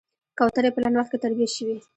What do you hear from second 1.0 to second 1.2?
کې